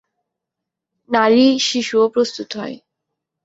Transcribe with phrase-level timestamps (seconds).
[1.09, 2.75] নারী-শিশুও প্রস্তুত হয়।